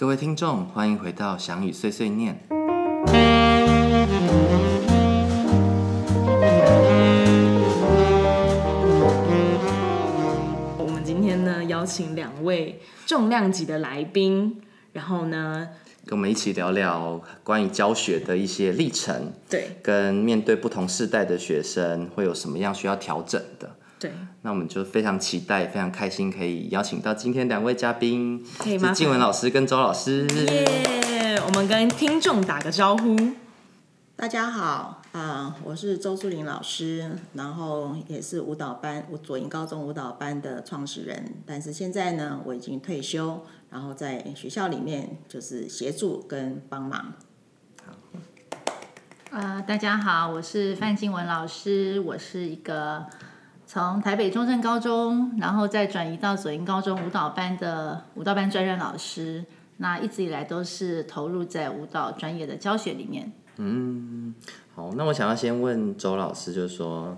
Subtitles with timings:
[0.00, 2.32] 各位听众，欢迎回到《翔宇碎碎念》。
[10.78, 15.70] 我们今天呢邀请两位重量级的来宾，然后呢，
[16.06, 23.74] 跟我们一起聊聊关于教学的一些历程，对跟面对不同世代的学生会有什么样需要调整的。
[23.98, 24.12] 对，
[24.42, 28.88] 那我们就非常期待、非常开心，可以邀请到今天两位嘉宾，可以吗？
[28.88, 30.26] 是静文老师跟周老师。
[30.28, 31.40] 耶！
[31.44, 33.16] 我们跟听众打个招呼。
[34.14, 47.14] 大家好，啊、我是周淑玲老师，然后也是舞蹈班我左营高中舞蹈班的创始人，但是现在呢，我已经退休，然后在学校里面就是协助跟帮忙。
[49.30, 53.06] 呃，大家好，我是范静文老师，我是一个
[53.78, 59.44] 从台北中正高中，然后再转移到左营高中舞蹈班的舞蹈班专任老师。
[59.76, 63.32] 那一直以来都是投入在舞蹈专业的教学里面。
[63.58, 64.34] 嗯，
[64.74, 67.16] 好，那我想要先问周老师，就是说，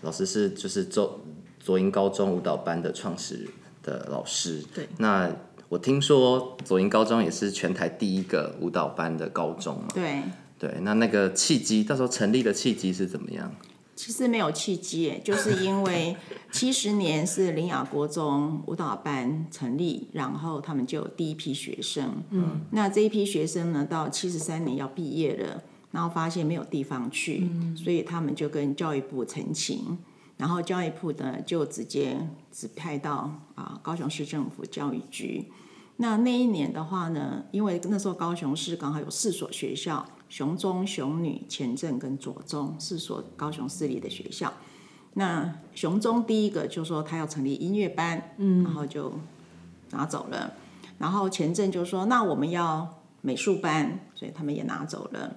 [0.00, 1.20] 老师是就是周
[1.58, 3.48] 左营高中舞蹈班的创始人
[3.82, 5.30] 的老师，对那
[5.68, 10.22] 我听说左营高中也是全台第一个舞蹈班的高中嘛，对，
[10.58, 13.52] 对，那那个契机，到时候成立的契机是怎么样？
[14.02, 16.16] 其实没有契机耶， 就是因为
[16.50, 22.22] 七十年是林雅国中舞蹈班成立，然后他们就有第一批学生。
[22.30, 29.98] 嗯，那这一批学生呢，到七十三年要毕业了，然后发现没有地方去，所以他们就跟教育部陈情，
[30.38, 35.52] 然后教育部呢就直接指派到啊高雄市政府教育局。
[35.98, 44.50] 那那一年的话呢，因为那时候高雄市刚好有四所学校，雄中、雄女、前镇跟左中四所高雄市立的学校。
[45.12, 49.12] 那雄中第一个就说他要成立音乐班，嗯，然后就
[49.90, 50.54] 拿走了。
[50.96, 55.36] 然后前镇就说那我们要美术班，所以他们也拿走了。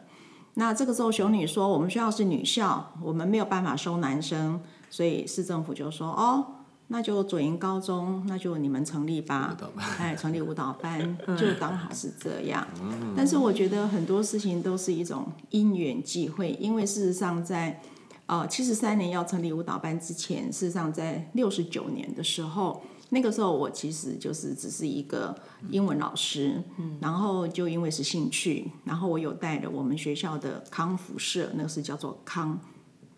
[0.53, 6.52] 那这个时候雄女说我们学校是女校，我们没有办法收男生，所以市政府就说哦。
[6.89, 9.57] 那就左营高中，那就你们成立吧，
[9.97, 12.67] 哎，成立舞蹈班，就刚好是这样。
[13.15, 17.81] 但是我觉得很多事情都是一种因缘际会，因为事实上在
[18.27, 25.35] 呃七十三年要成立舞蹈班之前，事实上在六十九年的时候，那个时候我其实就是只是一个
[25.71, 26.61] 英文老师，
[26.99, 32.59] 然后就因为是兴趣，然后我有带了我们学校的康复社，那个是叫做康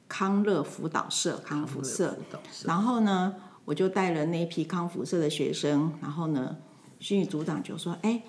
[0.07, 2.17] 康乐辅导社，康复社，
[2.63, 3.35] 然后呢。
[3.65, 6.55] 我就带了那一批康复社的学生，然后呢，
[6.99, 8.21] 训育组长就说：“哎，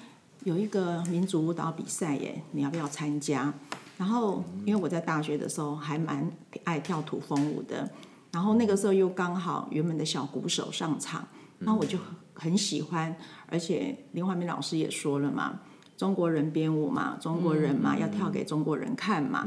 [0.45, 3.53] 有一个民族舞蹈比赛耶，你要不要参加？”
[3.99, 6.31] 然后因为我在大学的时候还蛮
[6.65, 7.91] 爱跳土风舞的，
[8.33, 11.27] 然后那个时候又刚好原本的小鼓手上场，
[11.59, 11.99] 那我就
[12.35, 13.15] 很喜欢，
[13.47, 15.61] 而且林怀民老师也说了嘛，
[15.97, 19.43] 中国人编舞嘛，中国人嘛要跳给中国人看嘛，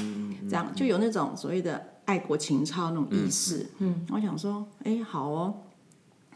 [0.49, 3.69] 这样就有那种所谓的爱国情操那种意识。
[3.79, 5.53] 嗯，我想说，哎，好哦。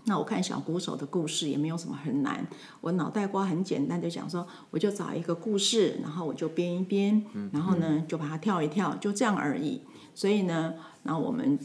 [0.05, 2.45] 那我看小鼓手的故事也没有什么很难，
[2.81, 9.81] 我脑袋瓜很简单，就想说，我就找一个故事，然后我就编一编，然后呢就把它跳一跳，就这样而已。
[10.13, 11.57] 所以呢，那我们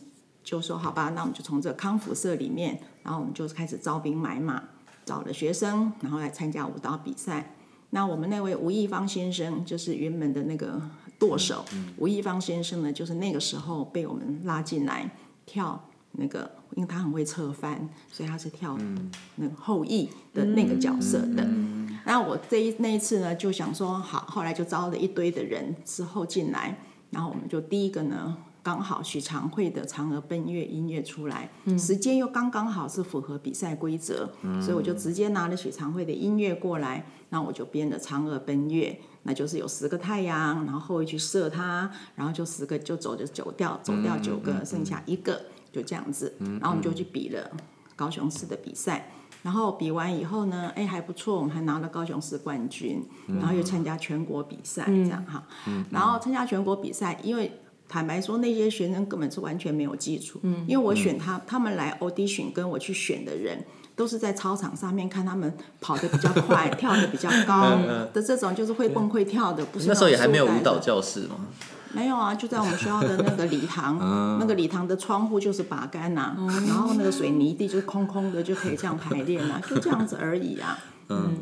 [0.45, 4.63] 就说好吧，那我们就从这康复社里面，然后我们就开始招兵买马，
[5.05, 7.55] 找了学生，然后来参加舞蹈比赛。
[7.91, 10.81] 那我们那位吴亦芳先生就是原本的那个
[11.19, 11.65] 舵手，
[11.97, 15.11] 吴亦芳先生呢，就是那个时候被我们拉进来
[15.45, 15.88] 跳。
[16.13, 18.77] 那个，因为他很会侧翻，所以他是跳
[19.37, 21.47] 那个后羿的那个角色的。
[22.05, 26.79] 然后我这一那一次呢，就想说好，后来就招了一堆的人之后进来，
[27.11, 34.29] 然后我们就第一个呢，刚好许长惠的《嫦娥奔月》音乐出来，时间又刚刚好是符合比赛规则，
[34.61, 45.41] 所以我就直接拿了许长惠的音乐过来，那我就编了《嫦娥奔月》，那就是有十个太阳，然后后羿去射它，然后就十个就走就九掉，走掉九个，剩下一个。
[45.71, 47.51] 就这样子，然后我们就去比了
[47.95, 49.11] 高雄市的比赛，
[49.43, 55.47] 然后比完以后呢，哎还不错，我们还拿了高雄市冠军，然后又参加全国比赛，这样哈，
[55.91, 63.65] 然后参加全国比赛，因为坦白说那些学生根本是完全没有基础，因为我选他，他们来 audition 跟我去选的人，
[63.97, 67.71] 都是在操场上面看他们跑得比较快， 跳得比较高
[68.13, 71.37] 的这种，就是会蹦会跳的，不是那时候也还没有舞蹈教室吗？
[71.95, 73.97] 没有啊，就在我们学校的那个礼堂，
[74.39, 76.37] 那个礼堂的窗户就是拔杆呐，
[76.67, 80.79] 然后那个水泥地就空空的，就可以这样排练啊，就这样子而已啊。
[81.09, 81.35] 嗯。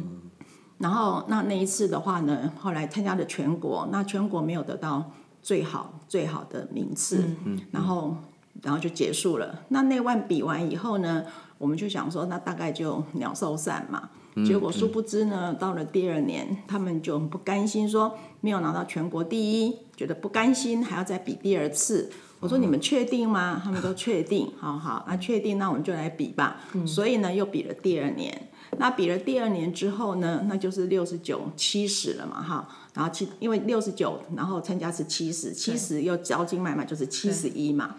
[0.79, 5.11] 然后那那一次的话呢，后来参加了全国，那全国没有得到
[5.47, 7.23] 最好最好的名次，
[7.71, 8.17] 然后
[8.63, 9.63] 然后就结束了。
[9.69, 11.25] 那那万比完以后呢，
[11.57, 14.11] 我们就想说，那大概就鸟兽散嘛。
[14.45, 22.11] 结果殊不知呢，到了第二年，他们就不甘心，说没有拿到全国第一，觉得不甘心，还要再比第二次。
[22.41, 23.63] 我说你们确定吗？
[23.63, 26.57] 他们都确定，好好，那确定，那我们就来比吧。
[26.85, 28.49] 所以呢，又比了第二年。
[28.79, 32.69] 那比了第二年之后呢，那就是六十九、七十了嘛，哈。
[32.97, 37.95] 然后七，因为六十九，然后参加是七十，七十又交金买卖就是七十一嘛。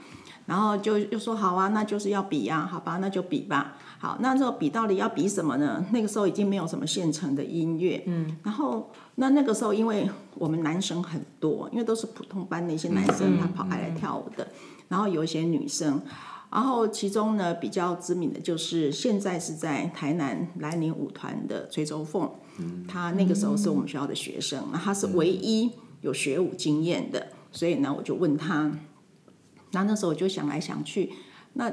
[0.48, 3.76] 然后就又说好啊，那就是要比呀，好吧，那就比吧。
[4.00, 5.86] 好，那这个比到底要比什么呢？
[5.92, 14.48] 那个时候已经没有什么现成的音乐，嗯，然后那那个时候因为我们男生很多，因为都是普通班的一些男生，他跑开来跳舞的，
[14.88, 16.02] 然后有一些女生，
[16.50, 22.30] 然后其中呢比较知名的就是现在是在台南兰陵舞团的崔周凤，
[22.60, 25.72] 嗯，他那个时候是我们学校的学生，那他是唯一
[26.02, 28.72] 有学舞经验的，所以呢我就问他。
[29.72, 31.12] 那那时候我就想来想去，
[31.54, 31.70] 那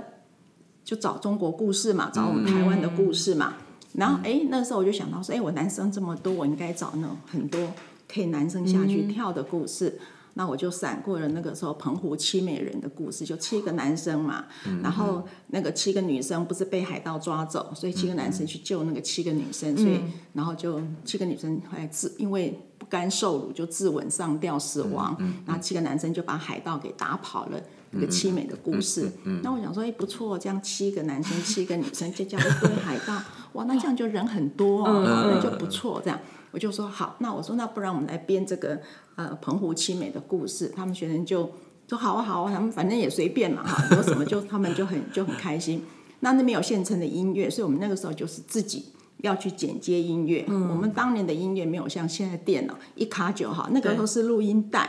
[0.82, 3.54] 就找中国故事嘛，找我们台湾的故事嘛。
[3.92, 7.72] 然后哎，那时候我就想到说，哎，我男生这么多，我应该找那种很多
[8.12, 10.00] 可以男生下去跳的故事。
[10.34, 14.44] 那我就闪过了那个时候澎湖七美人的故事，就七个男生嘛，
[14.82, 20.00] 然后那个七个女生不是被海盗抓走，所以七个男生去救那个七个女生，所以
[20.32, 25.16] 然后就七个女生后来自因为不甘受辱就自刎上吊死亡，
[25.46, 27.60] 然后七个男生就把海盗给打跑了。
[27.96, 29.08] 一个凄美的故事，
[29.44, 33.22] 那我想说，哎，不错，这样七个男生，七个女生，再加一堆海盗，
[33.52, 36.02] 哇，那这样就人很多哦，那就不错。
[36.04, 36.18] 这样，
[36.54, 38.80] 我就说好，那我说那不然我们来编这个
[39.16, 40.68] 呃澎湖凄美的故事。
[40.68, 41.50] 他们学生就
[41.88, 45.82] 说好啊好啊，他们反正也随便嘛哈，有什么就他们就很 就很开心。
[46.20, 48.84] 那那边有现成的音乐，所以我们那个时候就是自己
[49.18, 50.44] 要去剪接音乐。
[50.46, 54.88] 我们当年的音乐没有像现在电脑一卡就好，那个时候是录音带，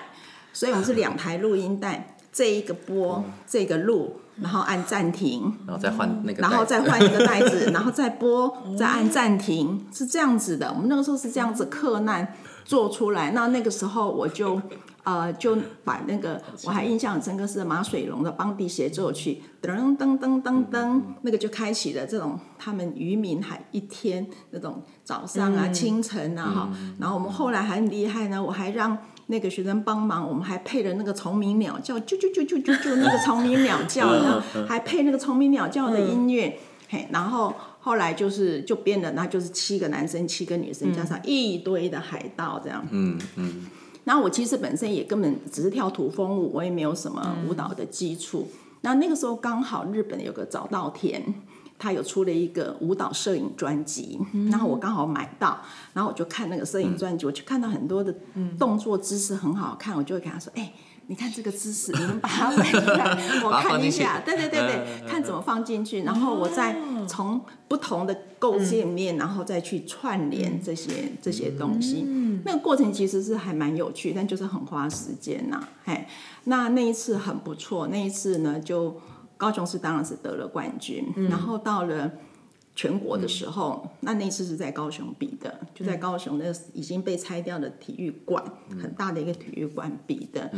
[0.53, 2.11] 所以我们是两台录音带。
[2.31, 10.69] 这一个播，这个录，然后按暂停，然后再换那个，然后再换一个袋子， 然后再播，再按暂停，是这样子的。
[10.73, 12.33] 我们那个时候是这样子克难
[12.65, 13.31] 做出来。
[13.31, 14.61] 那那个时候我就
[15.03, 26.69] 呃就把那个我还印象很深刻是马水龙的邦迪协奏曲，噔噔噔噔噔，那个就开启了这种他们渔民海一天那种早上啊清晨啊哈。
[26.99, 28.97] 然后我们后来还很厉害呢，我还让。
[29.27, 42.85] 那个学生帮忙，我们还配了那个虫鸣鸟叫，啾啾啾啾啾啾，那个虫鸣鸟叫，然后还配那个虫鸣鸟叫的音乐，嘿，然后后来就是就变了，那就是七个男生，七个女生，加上一堆的海盗这样。
[42.91, 43.65] 嗯嗯。
[44.03, 48.47] 然后我其实本身也根本只是跳土风舞，我也没有什么舞蹈的基础。
[48.81, 51.33] 那那个时候刚好日本有个早稻田。
[51.77, 54.19] 他有出了一个舞蹈摄影专辑，
[54.49, 55.59] 然后我刚好买到，
[55.93, 58.15] 然后我就看那个摄影专辑，我就看到很多的
[58.57, 60.71] 动作姿势很好看，我就会跟他说：“哎，
[61.07, 66.77] 你看这个姿势，你们把它摆出来， 我看一下。”对对对对，看怎么放进去，然后我再
[67.07, 72.07] 从不同的构建面，然后再去串联这些这些东西。
[72.45, 75.61] 那个过程其实是还蛮有趣，但就是很花时间呐。
[75.83, 76.07] 嘿，
[76.45, 78.95] 那那一次很不错，那一次呢就。
[79.37, 82.11] 高雄市当然是得了冠军，然后到了
[82.73, 88.43] 全国的时候，那那次是在高雄比的，就在高雄那已经被拆掉的体育馆，
[88.81, 90.51] 很大的一个体育馆比的。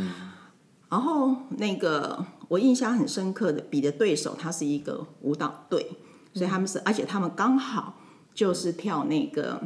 [0.88, 5.86] 然后那个我印象很深刻的比的对手，他是一个舞蹈队，
[6.32, 7.98] 所以他们是，而且他们刚好
[8.34, 9.62] 就是跳那个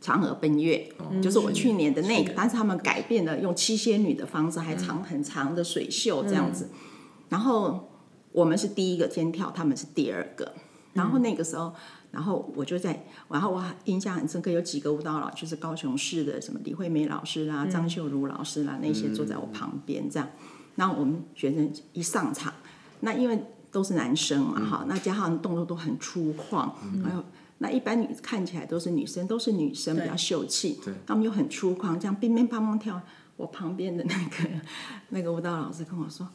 [0.00, 6.68] 嫦娥奔月，就是我去年的那个，但是他们改变了用七仙女的方式，还长很长的水袖这样子，
[7.28, 7.88] 然后。
[8.32, 10.52] 我们是第一个先跳，他们是第二个。
[10.94, 11.72] 然后那个时候，
[12.10, 20.28] 然后我就在，然后我印象很深刻，有几个舞蹈老师是高雄市的，什么李惠美老师啦、张秀如老师啦，那些坐在我旁边这样。
[20.74, 22.52] 那我们学生一上场，
[23.00, 26.70] 那因为都是男生嘛，哈，那加上动作都很粗犷，
[27.02, 27.24] 还有
[27.56, 33.00] 那一般女看起来都是女生，都是女生比较秀气，他们又很粗犷，这样乒乒乓乓跳。
[33.38, 34.50] 我旁边的那个
[35.08, 36.28] 那个舞蹈老师跟我说。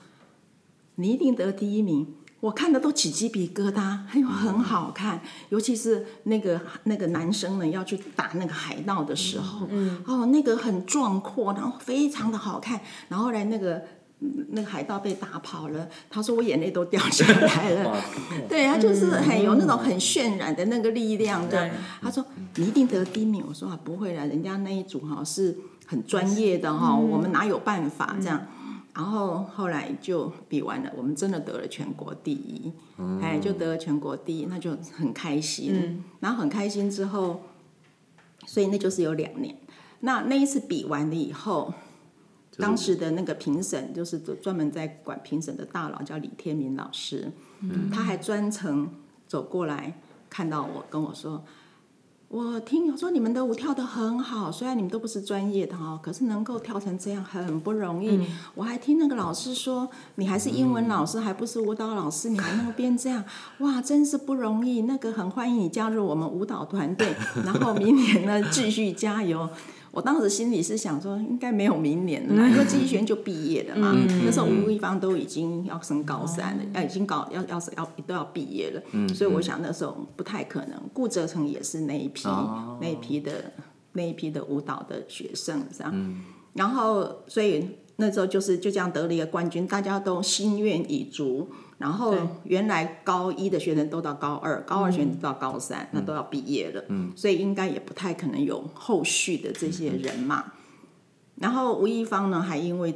[0.97, 2.05] 你一定得第一名，
[2.39, 9.67] 我看的都起鸡皮疙瘩，还有很好看，尤其是那个那个男生呢要去打那个海盗的时候，
[10.05, 13.81] 哦，那个很壮阔，然后非常的好看，然后来那个
[14.49, 17.95] 那个海盗被打跑了，他说我眼泪都掉下来了，
[18.49, 21.69] 对他就是很有那种很渲染的那个力量的，
[22.01, 22.25] 他说
[22.55, 28.47] 你一定得第一名，我说啊不会了，人家那一组哈是很专业的哈，我们哪有办法这样。
[28.97, 32.73] 然后后来就比完了，我们真的得了全国第一，
[33.21, 36.03] 哎，就得了全国第一，那就很开心。
[36.19, 37.41] 然后很开心之后，
[38.47, 39.55] 所以那就是有两年。
[39.99, 41.71] 那那一次比完了以后，
[42.57, 47.31] 当时的那个评审就是专门在管评审的大佬叫李天明老师，
[47.93, 48.89] 他还专程
[49.27, 51.43] 走过来看到我，跟我说
[52.29, 58.19] ：“我听有说你们的舞跳得很好，虽然你们都不是专业的哈，可是能够跳成这样很不容易。
[58.53, 63.23] 我还听那个老师说，你还是英文老师，还不是舞蹈老师，你还能够变这样，
[63.59, 64.81] 哇，真是不容易。
[64.81, 67.15] 那个很欢迎你加入我们舞蹈团队，
[67.45, 69.49] 然后明年呢继续加油。
[69.97, 73.97] 我当时心里是想说，应该没有明年了嘛，因为这一学院就毕业了嘛。
[74.23, 80.79] 那时候吴一芳都已经要升高三了，要已经高要要是要都要毕业了，所以我想那时候不太可能。
[80.93, 82.27] 顾哲成也是那一批
[82.79, 83.51] 那一批的
[83.93, 86.21] 那一批的舞蹈的学生这样，
[86.53, 91.49] 然后所以那时候就是就这样得了一个冠军，大家都心愿已足。
[91.77, 96.83] 然后原来高一的学生都到高二，高二学生到高三，那都要毕业了，
[97.15, 100.53] 所以应该也不太可能有后续的这些人嘛。
[101.35, 102.95] 然后吴亦芳呢，还因为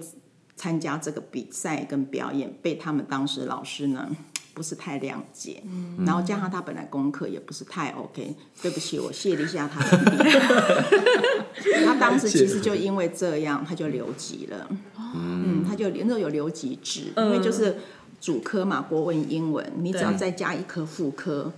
[0.55, 4.09] 参加这个比赛跟表演，被他们当时老师呢
[4.55, 5.61] 不是太谅解，
[6.03, 10.25] 然后加上他本来功课也不是太 OK，对不起，我谢了一下他的
[11.85, 14.67] 他当时其实就因为这样，他就留级了，
[15.15, 17.77] 嗯，他就那时候有留级制，因为就是。
[18.21, 21.51] 主科嘛，国文、英文，你只要再加一科副科，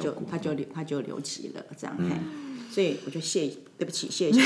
[0.00, 1.96] 就他就留他就留级了，这样。
[2.70, 4.40] 所以我就谢，对不起，谢谢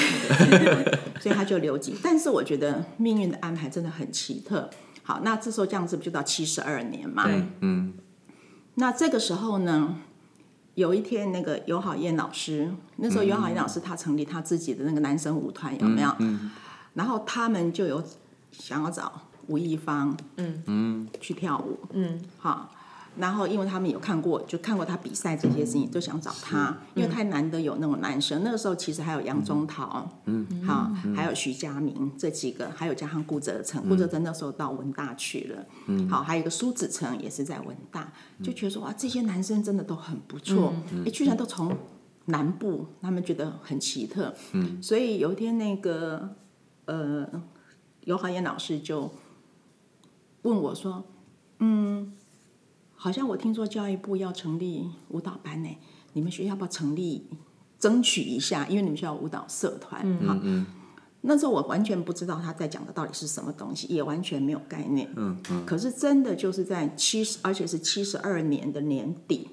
[1.20, 1.94] 所以他就留级。
[2.02, 4.70] 但是我觉得命运的安排真的很奇特。
[5.02, 7.24] 好，那这时候这样子不就到七十二年嘛？
[7.60, 7.92] 嗯。
[8.76, 9.96] 那这个时候呢，
[10.74, 16.10] 有一天那个尤好燕老师，那时候尤好燕老师他成立他自己的那个男生舞团，有没有？
[16.20, 16.50] 嗯。
[16.94, 18.02] 然后他们就有
[18.50, 19.28] 想要找。
[19.48, 20.62] 吴亦芳，嗯。
[20.66, 22.70] 嗯，去跳舞，嗯，好，
[23.16, 28.42] 然后因为他们有看过，就看过他比赛这些事情，就想找他，因为太难得有那种男生。
[28.42, 40.72] 那个时候其实还有杨宗涛，嗯，好，还有徐佳明这几个，还有加上顾泽成，顾泽成那时候到文大去了，嗯，好，还有一个苏子成也是在文大，就觉得说哇，这些男生真的都很不错，
[41.04, 41.76] 哎，居然都从
[42.26, 46.36] 南部，他们觉得很奇特，嗯，所以有一天那个
[46.86, 47.28] 呃，
[48.04, 49.12] 尤华燕老师就。
[50.44, 51.04] 问我说
[51.60, 52.12] ：“嗯，
[52.94, 55.68] 好像我听说教育部要成立舞蹈班呢，
[56.14, 57.26] 你们学校要不要成立，
[57.78, 58.66] 争取一下？
[58.68, 60.38] 因为你们学校舞蹈社团哈。
[61.26, 65.10] 那时候我完全不知道他在讲的到底是什么东西，也完全没有概念。
[65.16, 65.64] 嗯嗯。
[65.64, 69.48] 可是真的就是在七十，而且是七十二年的年底，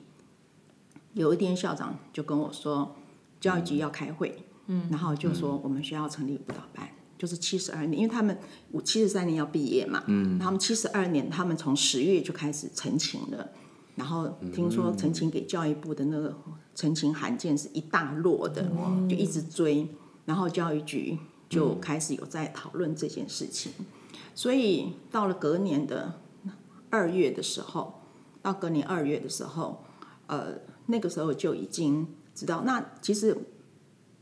[1.14, 2.94] 有一天校长就跟我说，
[3.40, 6.90] 教育局要开会，嗯，然后就说我们学校成立舞蹈班。”
[7.22, 8.36] 就是七十二年，因为他们
[8.72, 13.48] 五七十三年要毕业嘛，嗯，他们七十二年，他们从十月就开始陈情了，
[13.94, 16.36] 然后听说陈情给教育部的那个
[16.74, 18.64] 陈情函件是一大摞的，
[19.08, 19.88] 就一直追，
[20.26, 21.16] 然后教育局
[21.48, 23.72] 就开始有在讨论这件事情，
[24.34, 26.22] 所以到了隔年的
[26.90, 28.02] 二月的时候，
[28.42, 29.84] 到隔年二月的时候，
[30.26, 30.56] 呃，
[30.88, 33.38] 那个时候就已经知道，那其实。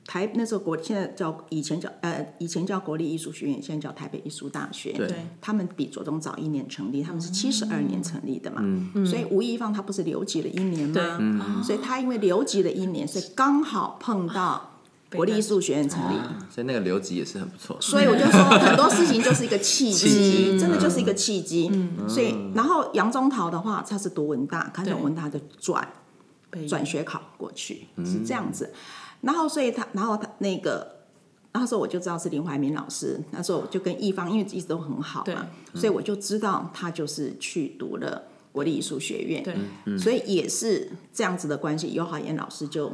[0.10, 4.92] 台那时候国现在叫以前叫呃以前叫国立艺术学院，现在叫台北艺术大学。
[4.94, 8.58] 对，他们比左宗早一年成立，他们是七十二年成立的嘛。
[8.64, 11.18] 嗯所以吴亦芳他不是留级了一年吗？
[11.20, 11.64] 嗯。
[11.64, 14.80] 所以他因为留级了一年，所以刚好碰到
[15.12, 16.18] 国立艺术学院成立。
[16.50, 17.78] 所以那个留级也是很不错。
[17.80, 21.70] 所以我就说很多事情就是一个契机，真的就是一个契机。
[21.72, 22.10] 嗯。
[22.10, 25.88] 所以然后杨宗桃的话，他是读文大，他从文大的转
[26.68, 28.74] 转学考过去，是这样子。
[29.22, 31.00] 然后，所以他，然后他那个，
[31.52, 33.20] 那时候我就知道是林怀民老师。
[33.32, 38.24] 那时候我就跟易方，因为一直都很好嘛，所以我就知道他就是去读了
[38.54, 39.44] 国立艺术学院。
[39.44, 41.92] 对，所以也是这样子的关系。
[41.94, 42.92] 尤好言老师就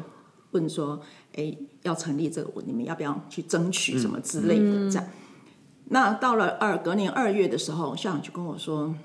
[0.51, 0.99] 问说
[1.37, 5.07] ：“哎，要成立这个，你们要不要去争取什么之类的？”这样。
[5.89, 8.95] 那到了二隔年二月的时候，校长就跟我说：“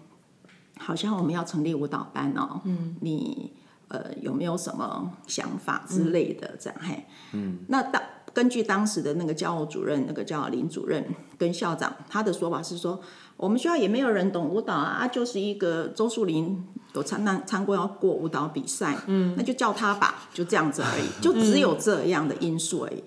[0.78, 3.52] 好像我们要成立舞蹈班哦。”嗯，你。
[3.90, 6.56] 呃，有没有什么想法之类的？
[6.60, 8.00] 这样嘿，嗯，那当
[8.32, 11.04] 根据当时的那个教务主任，那个叫林主任
[11.36, 13.00] 跟校长，他的说法是说，
[13.36, 23.02] 我们学校也没有人懂舞蹈啊，啊，就是一个周树林有参那参过要过舞蹈比赛，嗯，那就叫他吧，就这样子而已， 就只有这样的因素而已，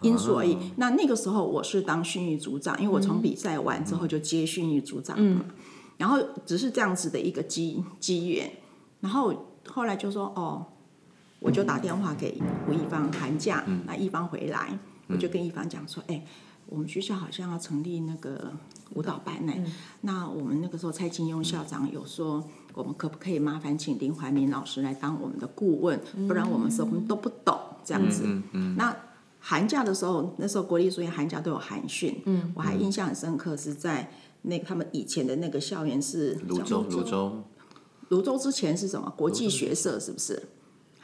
[0.00, 0.56] 因素而已。
[0.76, 5.44] 那那个时候我是当训育组长，因为我从比赛完之后就接训育组长嘛，
[5.98, 8.50] 然后只是这样子的一个机机缘，
[9.00, 9.51] 然后。
[9.68, 10.66] 后来就说哦，
[11.40, 14.78] 我就打电话给吴一芳寒假，那一芳回来，
[15.08, 16.24] 我就跟一芳讲说，哎，
[16.66, 18.52] 我们学校好像要成立那个
[18.94, 19.52] 舞蹈班呢。
[20.02, 22.42] 那我们那个时候蔡金庸校长有说，
[22.74, 26.00] 我们可不可以麻烦请林怀民老师来当我们的顾问？
[26.28, 28.24] 不然我们什么都不懂这样子。
[28.76, 28.94] 那
[29.40, 32.22] 寒假的时候，那时候国立书院寒假都有寒训，
[32.54, 34.10] 我还印象很深刻，是在
[34.42, 37.42] 那他们以前的那个校园是泸州，泸州。
[38.12, 39.12] 泸州之前是什么？
[39.16, 40.42] 国际学社是不是？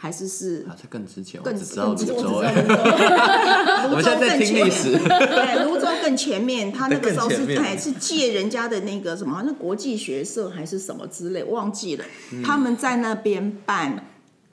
[0.00, 12.04] 还是是啊，在更之前，我更只知道泸州， 我们现在在更前听历史面， 对，泸州更前面， 他那个时候是更前面哎是借人家的那个什么，好像国际学社还是什么之类，忘记了。
[12.30, 14.07] 嗯他们在那边办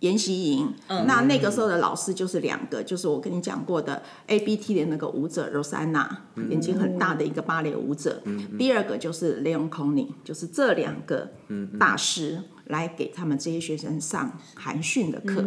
[0.06, 6.08] 研习营，那那个时候的老师就是两个，就是我跟你讲过的 A B T 的那个舞者 Rosanna，
[6.50, 8.22] 眼睛很大的一个芭蕾舞者。
[8.60, 11.32] 第二个就是 Leon Conning，就是这两个
[11.80, 15.44] 大师来给他们这些学生上韩训的课。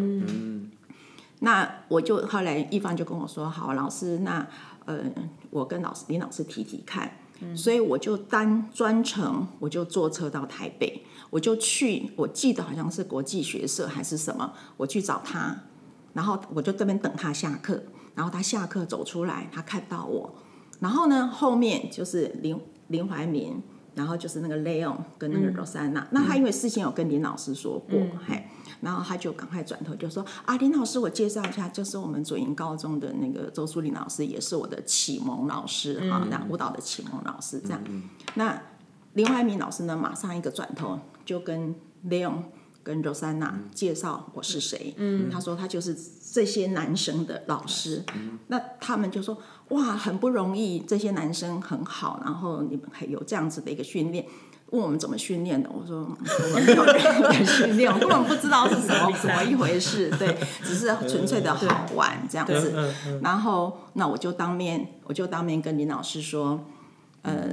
[1.40, 4.44] 那我就后来一方就跟我说，好，老师，那
[4.86, 4.98] 呃，
[5.50, 7.12] 我跟老师林老师提提看，
[7.54, 15.56] 所以我就单专程我就坐车到台北，我就去，我记得好像是国际学社还是什么，我去找他，
[16.12, 17.82] 然后我就这边等他下课，
[18.14, 20.34] 然后他下课走出来，他看到我，
[20.80, 23.62] 然后呢后面就是林林怀民。
[23.94, 28.44] 然后就是那个 Leon 跟那个 Rosanna，、那他因为事先有跟林老师说过，嘿，
[28.80, 37.80] 然后他就赶快转头就说啊，林老师，我介绍一下，就是我们左营高中的那个周淑玲老师，也是我的启蒙老师哈，那、舞蹈的启蒙老师这样。
[38.34, 38.60] 那
[39.14, 41.74] 林怀民老师呢，马上一个转头就跟
[42.06, 42.42] Leon
[42.82, 45.96] 跟 Rosanna 介绍我是谁，嗯，他说他就是
[46.32, 48.04] 这些男生的老师，
[48.46, 49.36] 那他们就说
[49.70, 54.24] 哇，很不容易，这些男生很好，然后你们还有这样子的一个训练。
[54.70, 62.92] 问我们怎么训练的，我说嗯我们没有任何训练，我根本不知道是什么怎么一回事，对，只是纯粹的好玩这样子。
[63.22, 66.66] 然后那我就当面，我就当面跟林老师说，
[67.22, 67.48] 呃，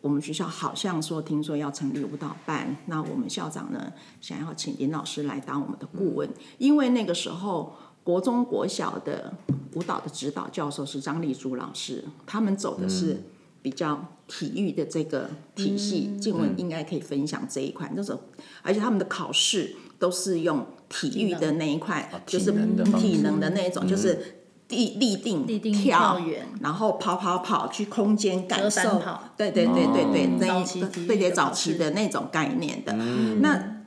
[0.00, 9.32] 我们学校好像说听说要成立舞蹈班，那我们校长呢想要请林老师来当我们的顾问，因为那个时候国中国小的
[9.74, 13.22] 舞蹈的指导教授是张丽珠老师，他们走的是
[13.62, 17.90] 比较体育的这个体系，静文应该可以分享这一块。
[17.94, 18.20] 那时候，
[18.62, 22.52] 而且他们的考试都是用体育的那一块，就是
[22.98, 24.36] 体能的那种，就是。
[24.70, 26.20] 立立定、立定跳
[26.60, 29.02] 然后跑跑跑去空间感受
[29.36, 32.92] 对对对对对，哦那对对早期的那种概念的。
[33.40, 33.82] 那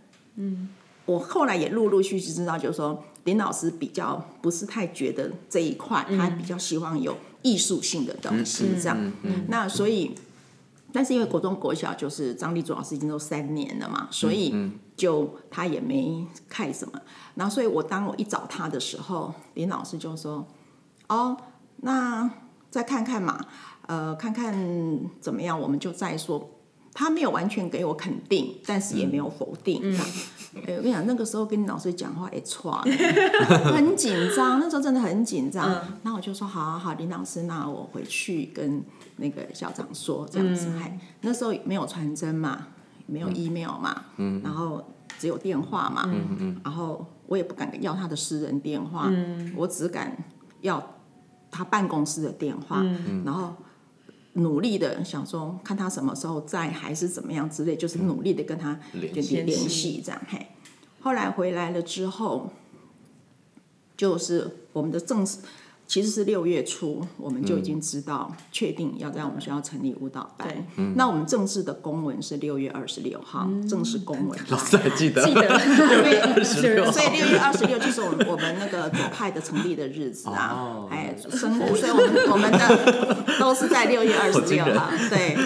[1.06, 9.12] 我后来也陆陆续续知道，就是说林老师比较不是太觉得这一块，他比较希望有艺术性的东西这样。
[9.48, 10.14] 那所以，
[10.92, 14.54] 但是因为国中国小就是张立祖老师已经都三年了嘛，所以
[14.96, 17.00] 就他也没看什么。
[17.36, 20.46] 然后，所以我当我一找他的时候，林老师就说
[21.08, 21.38] ：“哦，
[21.78, 22.30] 那
[22.70, 23.46] 再看看嘛，
[23.88, 24.54] 呃，看看
[25.22, 26.50] 怎么样，我们就再说。”
[26.96, 29.82] 他没有完全给我肯定，但是也没有否定。
[29.82, 29.98] 这
[30.56, 32.72] 样哎，我跟你讲，那个时候跟老师讲话，也，错，
[33.74, 35.82] 很紧张，那时候真的很紧张。
[36.04, 38.84] 那我就说，好好好，林老师，那我回去跟
[39.18, 40.70] 那个校长说，这样子。
[40.78, 42.68] 还那时候没有传真嘛，
[43.06, 44.04] 没有 email 嘛，
[44.44, 44.84] 然后
[45.20, 46.10] 只有电话嘛，
[46.64, 49.12] 然后我也不敢要他的私人电话，
[49.56, 50.16] 我只敢
[50.62, 50.82] 要
[51.50, 52.84] 他办公室的电话，
[53.26, 53.54] 然后。
[54.34, 60.22] 努力的想说，看他什么时候在，还是怎么样之类，就是努力的跟他联联联系这样。
[60.28, 60.48] 嘿，
[61.02, 62.52] 后来回来了之后，
[63.96, 65.38] 就是我们的正式，
[65.94, 70.48] 其实是六月初，我们就已经知道确定要在我们学校成立舞蹈班。
[70.96, 74.40] 那我们正式的公文是六月二十六号，正式公文。
[74.50, 75.22] 老师还记得？
[75.24, 75.60] 记得
[76.44, 85.38] 所以所以六月二十六就是我们我们那个左派的成立的日子啊哦，哎，生日，所以我们我们的都是在六月二十六号，对。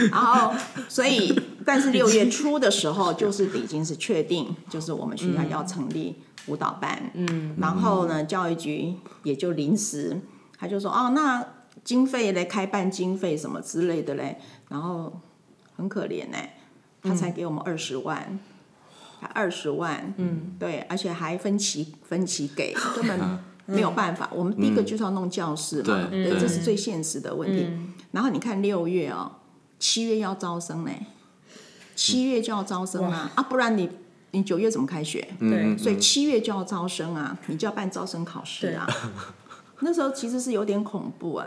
[0.10, 0.52] 然后，
[0.88, 10.20] 所以 但是六月初的时候，就是已经是确定，就是我们学校要成立舞蹈班，嗯，然后呢，教育局也就临时
[10.58, 11.44] 他就说，哦，那
[11.84, 15.20] 经费嘞，开办经费什么之类的嘞，然后
[15.76, 16.58] 很可怜哎，
[17.02, 18.38] 他才给我们二十万。
[19.20, 24.30] 才二十万，嗯，对，而且还分期分期给，根本没有办法。
[24.34, 27.68] 我们第一个就是要弄教室嘛，对这是最现实的问题。
[28.12, 29.30] 然后你看六月哦，
[29.80, 30.92] 七月要招生呢，
[31.96, 33.90] 七月就要招生啊，啊，不然你
[34.30, 35.26] 你九月怎么开学？
[35.40, 35.76] 对。
[35.76, 38.86] 所以七月就要招生啊，你就要办招生考试啊。
[39.80, 41.46] 那时候其实是有点恐怖啊，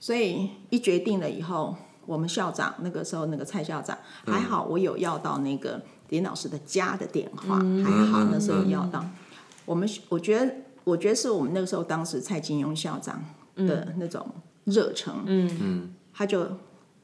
[0.00, 9.04] 所以一决定了以后，我们校长那个时候那个蔡校长还好，我有要到那个林老师的家的电话，还好那时候有要到。
[9.66, 13.22] 我们我觉得，我觉得是我们那个时候当时蔡金庸校长
[13.56, 14.26] 的那种
[14.64, 15.58] 热诚，嗯。
[15.60, 16.46] 嗯，他就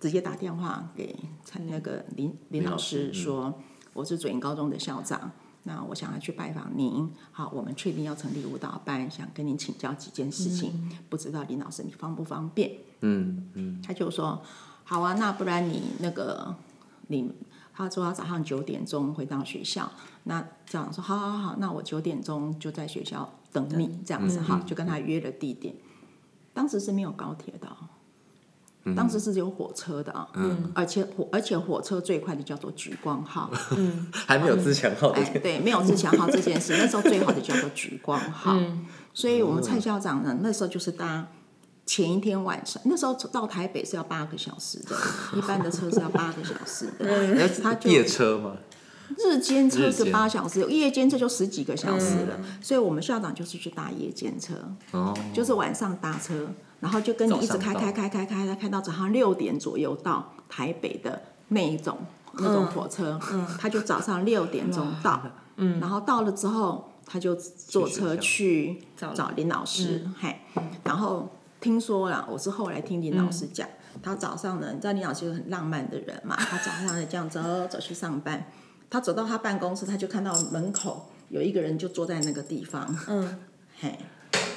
[0.01, 3.61] 直接打电话给蔡那个林林老师说，
[3.93, 5.31] 我是左营高中的校长。
[5.65, 12.79] 那我想要去拜访您，好，我们确定要成立舞蹈班，想跟您请教几件事情，不知道林老师你方不方便？
[13.01, 14.41] 嗯嗯，他就说
[14.85, 16.57] 好啊，那不然你那个
[17.09, 17.31] 你
[17.75, 19.93] 他说他早上九点钟回到学校，
[20.25, 25.75] 那校长说好好好，那我九点钟就在学校等你，这样子哈，就跟他约了地点。
[26.55, 27.77] 当时是没有高铁的哦、
[28.97, 33.51] 当时是有火车的啊，嗯，而且火而且火车最快的叫做莒光号，
[34.13, 38.57] 还没有自强号的哎，对，没有自强号这件事， 那时候最好的叫做莒光号。
[39.13, 41.29] 所以我们蔡校长呢，那时候就是搭
[41.85, 44.97] 前一天晚上，那时候到台北是要八个小时的，
[45.37, 48.57] 一般的车是要八个小时的，他就夜车嘛，
[49.19, 52.39] 日间车是八小时，夜间车就十几个小时了。
[52.63, 54.55] 所以我们校长就是去搭夜间车，
[54.93, 56.49] 哦，就是晚上搭车，
[56.81, 61.99] 然后就跟你一直开开开开开开开到早上六点左右到台北的那一种
[62.35, 63.21] 那种火车，
[63.59, 65.21] 他就早上六点钟到，
[65.57, 70.41] 然后到了之后他就坐车去找找林老师，嘿，
[70.85, 71.29] 然后
[71.61, 73.69] 听说了，我是后来听林老师讲，
[74.03, 78.47] 他早上呢，你知道林老师是很浪漫的人嘛， 他早上就这样走走去上班，
[78.89, 83.39] 他走到他办公室，他就看到门口有一个人就坐在那个地方，嗯，
[83.81, 83.99] 嘿。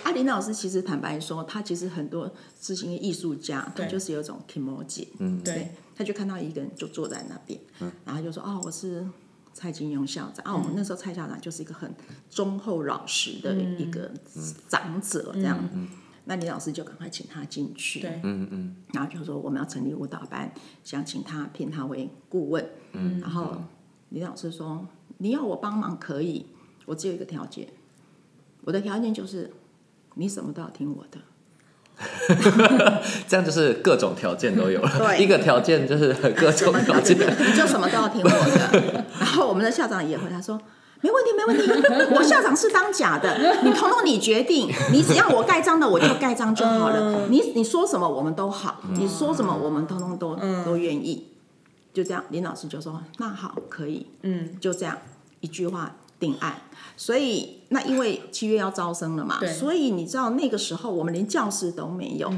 [0.04, 7.60] 啊，林老师其实坦白说，他其实很多事情的艺术家，他就是有一种 emoji，嗯，对，他就看到一个人就坐在那边，
[8.06, 9.06] 然后就说：“哦，我是
[9.54, 10.46] 蔡金庸校长。
[10.46, 11.94] 啊。”我们那时候蔡校长就是一个很
[12.30, 14.12] 忠厚老实的一个
[14.68, 15.58] 长者，这样。
[16.26, 20.50] 那李老师就赶快请他进去，对，嗯嗯，然后就说我们要成立舞蹈班，
[20.82, 22.66] 想请他聘他为顾问。
[22.94, 23.58] 嗯，然后
[24.10, 24.88] 李老师说
[25.20, 26.46] ：“你要我帮忙可以，
[26.86, 27.68] 我只有一个条件，
[28.62, 29.52] 我的条件就是
[30.16, 31.20] 你什么都要听我的。
[33.28, 34.92] ”这样就是各种条件都有了。
[34.98, 37.18] 对一个条件就是各种条件。
[37.18, 39.06] 你就什么都要听我的。
[39.20, 40.60] 然后我们的校长也回答说。
[41.06, 42.16] 没问题，没问题。
[42.16, 47.28] 我校长是当假的，你通通你决定，你只要我盖章的，我就盖章就好了。
[47.28, 51.28] 你你说什么我们都好，你说什么我们通通都都愿意。
[51.94, 54.98] 就这样，林老师就说那好，可以，嗯，就这样
[55.42, 55.94] 一句话
[56.24, 56.54] 定案。
[56.96, 62.32] 所以那因为七月要招生了嘛，所以你知道那个时候我们连教室都没有。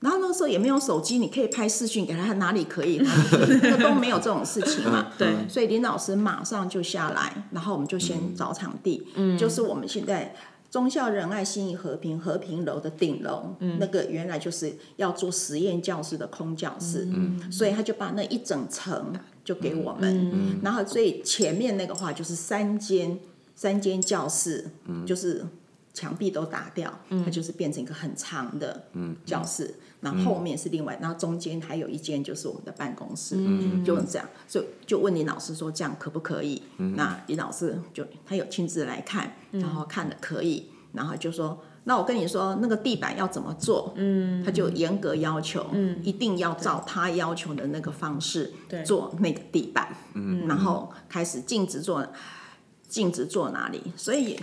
[0.00, 5.08] 然后那时候也没有手机，你可以拍视讯给他，哪里可以，哪里可以那都没有这种事情嘛。
[5.18, 5.28] 对。
[5.48, 10.32] 所以林老师马上就下来，然后我们就先找场地，嗯，就是我们现在
[10.70, 19.12] 忠孝仁爱信义和平和平楼的顶楼，那个原来就是要做实验教室的空教室，嗯，所以他就把那一整层
[19.48, 23.18] 就给我们，然后所以前面那个话就是三间
[23.54, 24.70] 三间教室，
[25.06, 25.42] 就是
[25.94, 28.88] 墙壁都打掉，它就是变成一个很长的
[29.24, 33.36] 教室，然后后面是另外，然后中间还有一间就是我们的办公室，
[33.82, 36.60] 就这样，所以就问林老师说这样可不可以？
[36.76, 41.58] 那林老师就他有亲自来看，然后看了可以，然后就说。
[41.88, 43.94] 那我跟你说，那个地板要怎么做？
[43.96, 48.84] 嗯，他就严格要求，嗯，一定要照他要求的那个方式对。
[48.84, 52.06] 做那个地板，嗯，然后开始禁止做，
[52.86, 54.38] 禁止做哪里，所以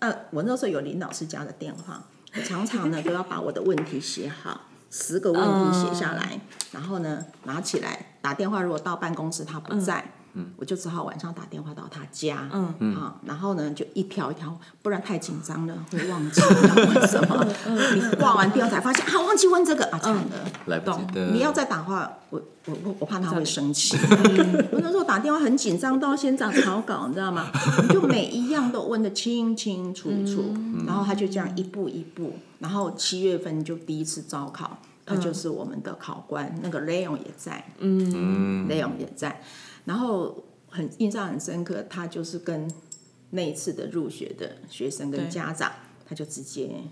[0.00, 2.04] 呃，我那时候有林老师家的电话，
[2.36, 6.38] 我常常呢都要把我的问题写好，十个问题写下来，
[6.72, 8.60] 然后呢拿起来打电话。
[8.60, 10.12] 如果到办公室他不在，
[10.56, 12.94] 我就只好晚上打电话到他家，嗯。
[12.94, 17.46] 啊，然后呢就一条一条，不然太紧张了会忘记 要问什么。
[17.94, 20.22] 你挂完电话才发现啊，忘记问这个啊，惨了。
[20.66, 21.26] 来不及的。
[21.32, 23.96] 你要再打话，我我我我怕他会生气。
[24.72, 27.50] 我那时候打电话很紧张，都要先找草稿，你知道吗？
[27.82, 30.54] 你就每一样都问的清清楚楚，
[30.86, 39.40] 然后他就这样一步一步，然后七月份就第一次招考，他就是我们的考官，那个 Leon 也在，嗯，Leon 也在，
[39.88, 42.70] 然后很印象很深刻，他就是跟
[43.30, 45.72] 那一次的入学的学生跟家长，
[46.06, 46.82] 他就直接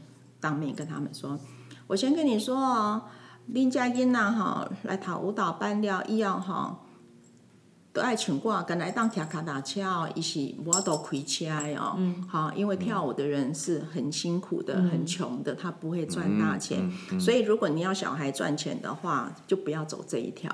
[0.41, 1.39] 当面跟他们说，
[1.87, 3.03] 我先跟你说哦。
[3.49, 6.81] 林家囡仔吼来读舞蹈班了以后哈，
[7.93, 11.97] 都爱请我，跟来当骑卡达车哦，伊是无法度开车的哦。
[12.27, 16.91] 好、因为跳舞的人是很辛苦的、很穷的，他不会赚大钱。
[17.21, 20.51] 所以如果你要小孩赚钱的话，就不要走这一条。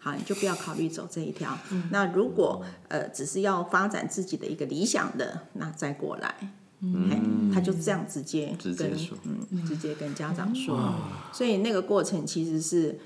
[0.00, 1.58] 好，你就不要考虑走这一条。
[1.90, 6.52] 那如果呃只是要发展自己的一个理想的，那再过来。
[6.80, 9.18] 嗯，他就这样直接跟直接说。
[9.24, 10.94] 嗯，直接跟家长说，
[11.32, 12.96] 所以那个过程其实是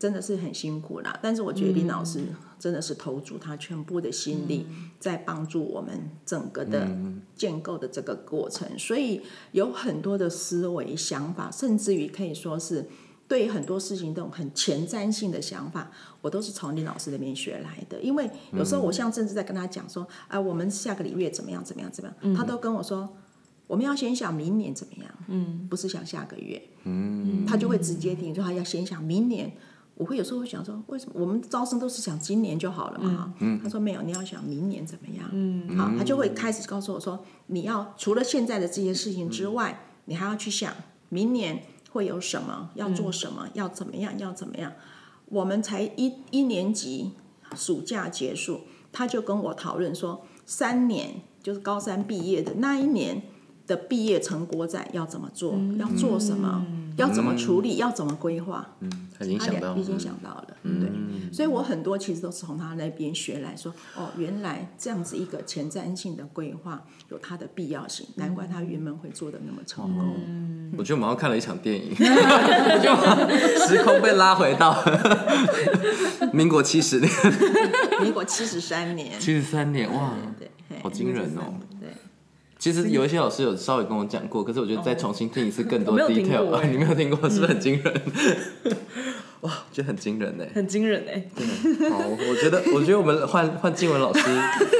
[0.00, 1.16] 真的是很辛苦啦。
[1.22, 2.24] 但是我觉得林老师
[2.58, 4.66] 真的是投注他全部的心力，
[4.98, 6.88] 在帮助我们整个的
[7.36, 12.88] 建构的这个过程，所以有很多的思维想法，甚至于可以说是。
[13.30, 15.88] 对于很多事情这种很前瞻性的想法，
[16.20, 18.02] 我都是从林老师那边学来的。
[18.02, 23.08] 因为有时候我像甚至在跟他讲说，哎、我们下个礼月怎么样怎么样怎么样，他都跟我说，
[23.68, 29.52] 我们要先想明年怎么样，嗯，不是想下个月，嗯，他就会直接听，说他要先想明年。
[29.94, 33.32] 我会有时候会想说，为什么我们招生都是想今年就好了嘛？
[33.62, 35.30] 他说没有，你要想明年怎么样？
[35.32, 40.74] 嗯，好，他就会开始告诉我说，你要除了现在的这些事情之外，你还要去想
[41.10, 44.72] 明年会有什么，要做什么，要怎么样，要怎么样。
[45.26, 47.12] 我们才一一年级，
[47.54, 53.22] 暑假结束，他就跟我讨论说，三年就是高三毕业的那一年
[53.66, 56.64] 的毕业成果展要怎么做，要做什么，
[56.96, 58.76] 要怎么处理，要怎么规划。
[59.18, 60.90] 他已经想到已经想到了，对，
[61.30, 70.72] 所以我很多其实都是从他那边学来说，哦，原来这样子一个前瞻性的规划有它的必要性，难怪他原本会做的那么成功。
[70.78, 72.04] 我觉得我们好像看了一场电影，就
[73.68, 74.82] 时空被拉回到
[76.32, 77.12] 民国七十年、
[78.02, 81.54] 民国七十三年，七十三年，哇，对，嘿好惊人哦！
[81.78, 81.90] 对，
[82.60, 88.02] 其实有一些老师有稍微跟我讲过，可是我觉得再重新听一次更多 detail， 你没有听过，是不是很惊人？
[89.40, 90.46] 哇，我觉得很惊人哎。
[90.54, 91.24] 很惊人哎、
[91.88, 94.20] 好，我觉得，我觉得我们换换静文老师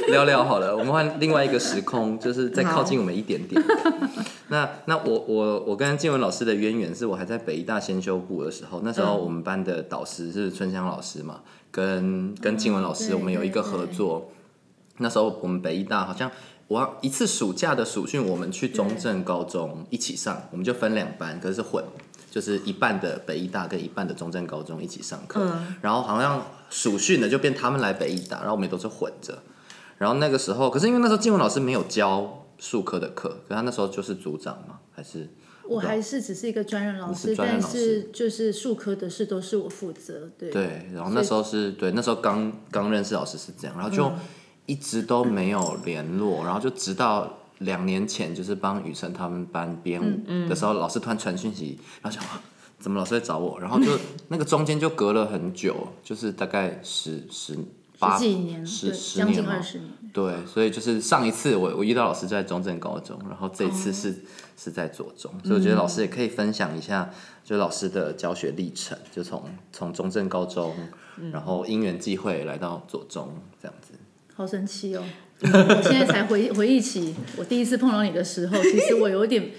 [0.08, 3.58] 聊聊好了，我们换另外一个时空，就是再靠近我们一点点。
[4.48, 11.40] 那那我我我跟静文老师的渊源是我还在北医大先修部的时候，那时候我们班的导师是春香老师嘛，
[11.70, 14.30] 跟跟静文老师我们有一个合作。
[14.98, 16.30] 那时候我们北医大好像
[16.70, 21.82] 我一次暑假的暑训，我们去中正高中一起上，我们就分两班，可是是混，
[22.30, 25.44] 就是一半的北医大跟一半的中正高中一起上课。
[25.52, 29.42] 嗯然后好像暑训的就变他们来北医大，然后我们也都是混着。
[29.98, 35.28] 然后那个时候，可是因为那时候静文老师没有教数科的课，可他那时候就是组长嘛，还是
[35.68, 40.50] 我还是只是一个专任老你师，但是就是数科的事都是我负责，对。
[40.50, 40.88] 对。
[40.94, 44.12] 然后那时候是对，那时候刚刚认识老师是这样，然后就
[44.70, 47.28] 一直都没有联络，然后就直到
[47.58, 52.40] 两年前，就是帮雨辰他们班编舞的时候，老师突然传讯息，然后想哇
[52.78, 57.58] 怎么老师在找我，然后就那 个中间就隔了很久，就是大概十十
[57.98, 59.90] 八十几年，十十年嘛近二十年。
[60.12, 64.24] 对，所以就是上一次我我遇到老师在中正高中，然后这一次是、
[64.56, 67.10] 是在左中，所以我觉得老师也可以分享一下，
[67.44, 70.74] 就老师的教学历程，就从从中正高中，
[71.32, 73.89] 然后因缘际会来到左中这样子。
[74.40, 75.04] 好生气哦！
[75.42, 79.50] 我现在才回回忆起我第一次碰到你的时候，其实我有点，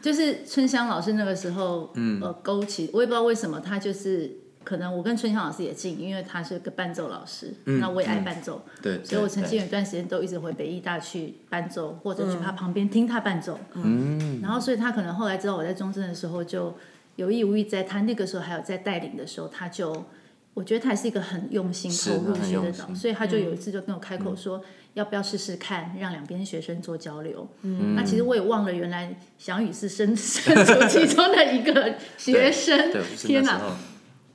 [0.00, 4.30] 就是春香老师那个时候，嗯，呃，勾起，我也不知道为什么，他就是
[4.64, 13.58] 可能我跟春香老师也近，因为他是个伴奏老师，那我也爱伴奏，对，所以我曾经有一段时间都一直回北艺大去伴奏，或者去他旁边听他伴奏。
[13.74, 16.74] 嗯，然后所以他可能后来知道我在中正的时候，就
[17.16, 20.04] 有意无意在他那个时候还有在带领的时候，他就
[20.54, 24.62] 我觉得他也是一个很用心投入学的导，所以他就有一次就跟我开口说，
[24.94, 27.48] 要不要试试看，让两边学生做交流。
[27.62, 33.60] 嗯，那其实我也忘了，原来翔宇是身身处其中的一个学生天哪！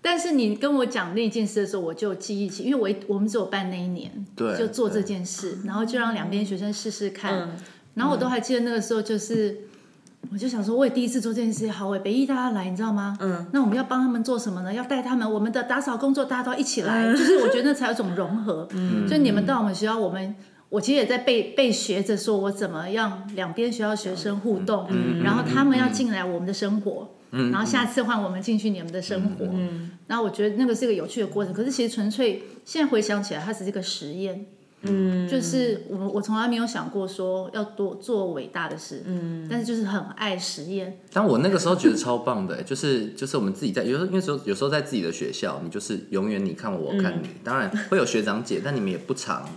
[0.01, 7.57] 但是你跟我讲那件事的时候，我就记忆起，因为我我们只有办那一年，对就做这件事，然后就让两边学生试试看，嗯
[7.95, 9.57] 然后我都还记得那个时候，就是
[10.31, 13.17] 我就想说，我也第一次做这件事，好我，北艺大家来，你知道吗？
[13.19, 14.73] 嗯，那我们要帮他们做什么呢？
[14.73, 18.67] 要带他们，我们的打扫工作大家都要一起来，就是我觉得那才有一种融合。
[18.73, 20.35] 嗯，就你们到我们学校，我们。
[20.67, 24.89] 我其实也在被被学着说，我怎么样两边学校学生互动，
[25.23, 29.45] 然后他们要进来我们的生活，然后下次换我们进去你们的生活，
[30.07, 31.53] 然后我觉得那个是一个有趣的过程。
[31.53, 34.47] 可是其实纯粹现在回想起来，它只是一个实验，
[34.87, 49.47] 嗯，就是我我从来没有想过说要多做伟大的事，嗯，但是就是很爱实验，但我那个时候觉得超棒的，就是就是我们自己在有时候，因为时候有时候在自己的学校，你就是永远你看我，我看你，当然会有学长姐，但你们也不常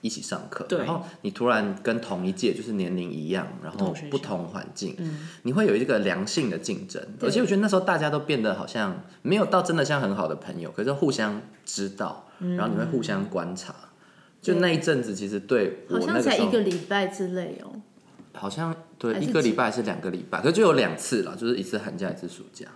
[0.00, 0.64] 一起上课。
[0.68, 4.96] 对然后你突然跟同一届就是年龄一样，然后不同环境，
[5.42, 7.02] 你会有一个良性的竞争。
[7.22, 13.74] 而且我觉得那时候大家都变得好像没有到真的像很好的朋友，可是互相知道，然后你会互相观察。
[14.44, 17.72] 就那一阵子，其实对我好那个时候像才一个礼拜之类哦。
[18.34, 22.66] 好像对还是一个礼拜还是两个礼拜，可是就有两次啦，就是一次寒假，一次暑假。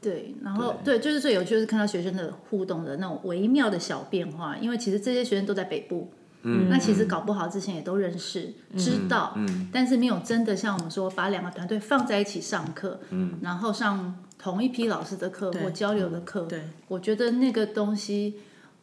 [0.00, 18.36] 对，然后对，就是最有趣就是看到学生的互动的那种微妙的小变化，因为其实这些学生都在北部，嗯，那其实搞不好之前也都认识、知道，嗯，但是没有真的像我们说把两个团队放在一起上课，嗯，然后上同一批老师的课或交流的课，对，我觉得那个东西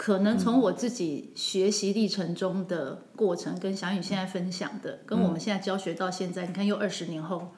[0.04, 7.54] 可能从我自己学习历程中的过程，跟小雨现在分享的，跟我们现在教学到现在，你看又二十年后。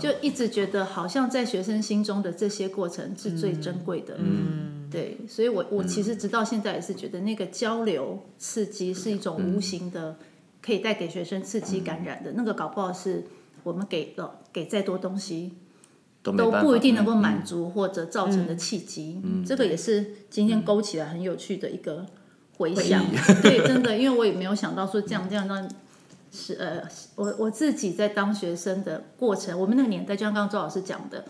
[0.00, 10.16] 就一直觉得好像在学生心中的这些过程是最珍贵的，嗯，对，所以我我其实直到现在也是觉得那个交流刺激是一种无形的，
[10.62, 13.26] 可以带给学生刺激感染的，那个搞不好是
[13.64, 15.54] 我们给了给再多东西，
[16.22, 19.20] 都不一定能够嗯满足或者造成的契机。
[19.46, 22.06] 这个也是今天勾起来很有趣的一个
[22.56, 23.04] 回想。
[23.42, 25.68] 对，真的，因为我也没有想到说这样这样让
[26.32, 26.82] 是呃，
[27.16, 31.24] 我我自己在当学生的过程，我们那个年代，就像刚刚周老师讲的，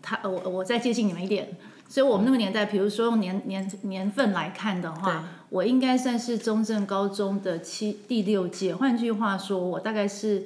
[0.00, 1.56] 他呃我我再接近你们一点。
[1.88, 8.74] 所以，我们那个年代，比如说用年年年份来看的话，我应该算是中正高中的七第六届。
[8.74, 10.44] 换句话说，我大概是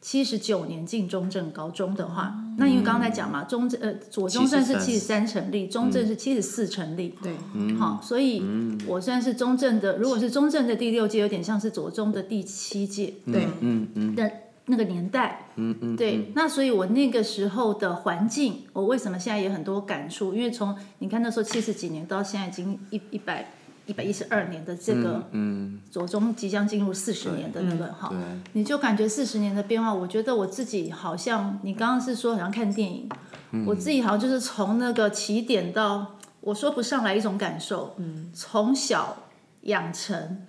[0.00, 5.26] 七十九年进中正高中的话，那因为刚刚在讲嘛，中正呃左中正是七十三。
[5.26, 7.34] 成立，中正是七十四成立，对，
[7.76, 8.44] 好，所以
[8.86, 14.30] 我算是中正的，如果是中正的第六届，有点像是左中的第七届对，嗯嗯的
[14.66, 20.32] 那个年代，嗯嗯，对，那所以我那个时候的环境，我为什么现在也很多感触？
[20.32, 23.50] 因为从你看那时候七十几年到现在已经一一百
[23.86, 28.12] 一百一十二年的这个嗯，左中即将进入四十年的那个哈，
[28.52, 33.08] 你就感觉四十年的变化，我觉得我自己好像你刚刚是说好像看电影，
[33.66, 39.16] 我自己好像就是从那个起点到我说不上来一种感受，嗯，从小
[39.62, 40.44] 养成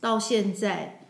[0.00, 1.00] 到现在，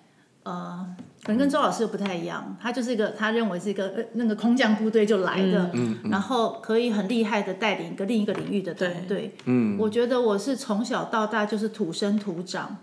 [0.45, 5.71] 呃，可能跟周老师又不太一样，他就是一个他认为是一个呃那个空降部队就来的，
[6.11, 12.79] 然后可以很厉害的带领一个另一个领域的团队，嗯，我觉得我是从小到大就是土生土长，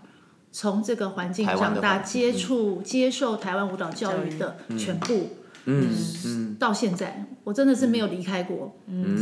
[0.50, 5.28] 从这个环境长大，接触、接受台湾舞蹈教育的全部，
[5.66, 5.88] 嗯
[6.24, 6.56] 嗯。
[6.58, 8.74] 到现在我真的是没有离开过，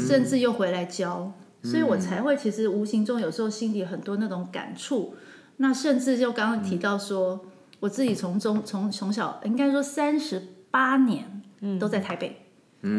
[0.09, 1.33] 甚至又回来教，
[1.65, 5.15] 所以我才会其实无形中有时候心里很多那种感触。
[5.57, 7.45] 那甚至就刚刚提到说，
[7.81, 11.43] 我自己从中从从小应该说三十八年
[11.79, 12.47] 都在台北，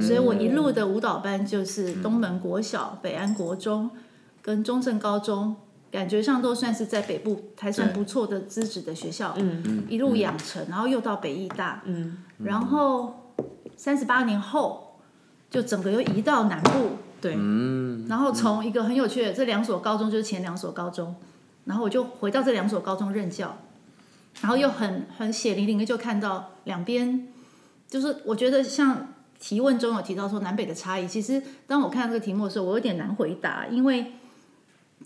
[0.01, 3.89] 所以我一路的舞蹈班就是东门国小、北安国中
[4.41, 5.55] 跟中正高中，
[5.91, 9.35] 感觉上都算是在北部还算不错的资质的学校，
[9.87, 11.83] 一路养成，然后又到北艺大，
[12.37, 13.33] 然后
[13.75, 14.99] 三十八年后
[15.49, 21.15] 就整个又移到南部，对，嗯，然后从一个很有趣的这两所高中就是前两所高中，
[21.65, 23.57] 然后我就回到这两所高中任教，
[24.41, 27.27] 然后又很很血淋淋的就看到两边，
[27.87, 34.13] 就是我觉得像提问中有提到说南北的差异，其实当我看到这个题目的时候，我有点难回答，因为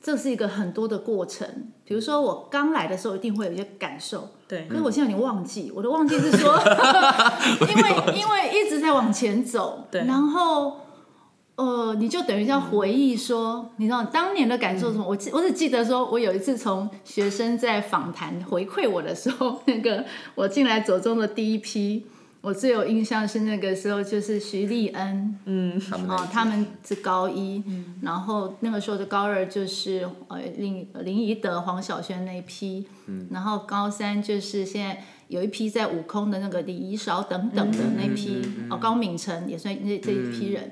[0.02, 1.48] 这是一个很多的过程。
[1.86, 6.58] 比如说我刚来的时候，一定会有一些感受，对可是我现在有点忘记，我都忘记是说，
[7.70, 10.82] 因为因为一直在往前走，对然后
[11.56, 15.06] 呃，你就等于要回忆说，你知道当年的感受什么？
[15.08, 22.06] 我记我只记得说，我有一次从学生在访谈回馈我的时候， 那个我进来左中的第一批。
[22.42, 32.86] 我最有印象是那个时候，就是徐立恩，嗯，哦他们是高一，嗯然后那个时候的高二就是呃林林怡德、黄晓萱那一批，
[33.32, 40.70] 然后高三就是现在有一批在悟空的那个李怡韶等等的那批，哦高敏成也算这这一批人。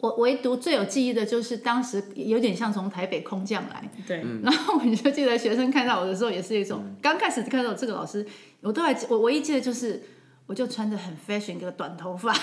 [0.00, 8.26] 我唯独最有记忆的就是当时有点像从台北空降来，对，然后我就记得学生看到我的时候，也是一种刚开始看到这个老师，
[8.60, 10.02] 我都还记我唯一记得就是，
[10.46, 12.34] 我就穿着很 fashion 一个短头发，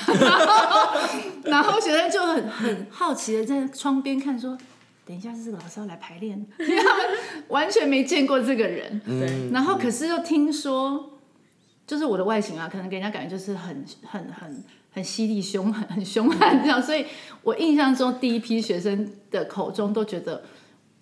[1.46, 4.58] 然后学生就很很好奇的在窗边看说。
[5.04, 7.06] 等一下，是这个老师要来排练，因 为他们
[7.50, 9.02] 完全没见过这个人。
[9.06, 11.18] 对，然后可是又听说，
[11.88, 17.06] 就是我的外形啊，可能给人家感觉就是很很很很犀利、凶狠、很凶悍这样，所以
[17.44, 20.44] 我印象中第一批学生的口中都觉得，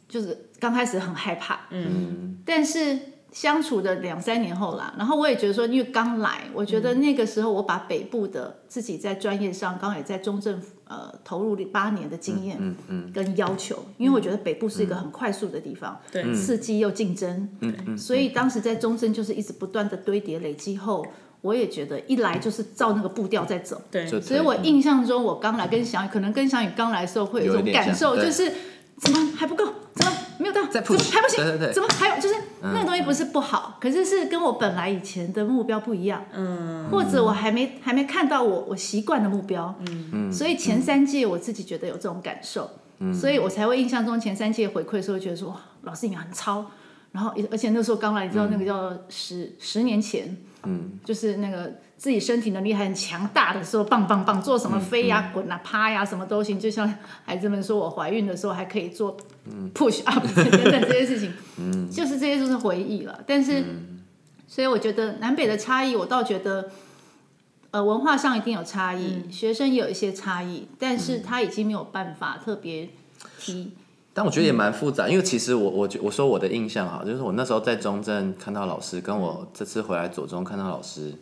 [0.07, 2.99] 就是刚开始很害怕，嗯，但是
[3.31, 16.33] 相处的两三年后啦，然后我也觉得说，因为刚来，我觉得那个时候我把北部的自己在专业上，刚好也在中正呃投入八年的经验，嗯嗯跟要求，因为我觉得北部是一个很快速的地方，对。
[16.33, 21.05] 刺激又竞争，嗯嗯，所以当时在中正就是一直不断的堆叠累积后，
[21.41, 28.51] 我也觉得一来就是照那个步调在走，对，所以我印象中我刚来跟小宇，可能跟小雨刚来的时候会有一种感受，就是
[28.97, 31.73] 怎么还不够，怎么没有到，再怎么还不行，对对对。
[31.73, 39.73] 怎么还有就是那个东西不是不好，可是是跟我本来以前的目标不一样，嗯，或者我还没还没看到我我习惯的目标，
[40.11, 42.69] 嗯，所以前三届我自己觉得有这种感受，
[43.13, 46.65] 所以我才会印象中前三届回馈的时候觉得说，哇，老师你很超，
[47.13, 56.59] 然后而且那时候刚来，你知道那个叫十十年前，嗯，就是那个自己身体能力还很强大的时候，棒棒棒，做什么飞呀、滚啊、趴呀，什么都行。
[56.59, 56.93] 就像
[57.25, 59.15] 孩子们说我怀孕的时候还可以做
[59.73, 63.23] push up 等等这些事情， 嗯，就是这些就是回忆了。
[63.25, 63.63] 但是，
[64.47, 66.69] 所以我觉得南北的差异，我倒觉得。
[67.71, 72.89] 呃，文化上一定有差异，学生也有一些差异，但是他已经没有办法特别
[73.37, 73.73] 提。
[74.19, 81.13] 但我觉得也蛮复杂，因为其实我我觉我说我的印象哈，就是我那时候在中正看到老师，跟我这次回来左中看到老师，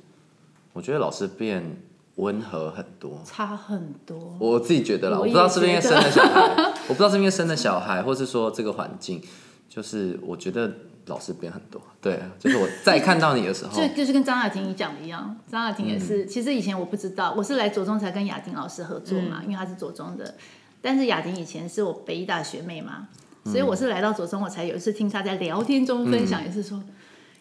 [0.73, 1.79] 我觉得老师变
[2.15, 3.21] 温和很多。
[3.23, 4.35] 差很多。
[4.39, 6.41] 我自己觉得啦，我不知道是不是因为生了小孩，
[6.89, 9.21] 我不知道是不是因为生了小孩，或是说这个环境，
[9.69, 10.67] 就是我觉得
[11.05, 11.79] 老师变很多。
[12.01, 20.33] 对，就是我再看到你的时候，就就是跟张雅婷你讲的一样，张雅婷也是，嗯其实以前我不知道，我是来左中才跟雅婷老师合作嘛，因为她是左中的，
[20.81, 23.07] 但是雅婷以前是我北医大学妹嘛，
[23.45, 26.81] 所以我是来到左中，我才有一次听她在聊天中分享，也是说，